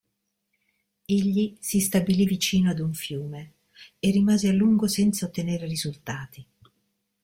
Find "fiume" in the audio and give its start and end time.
2.91-3.51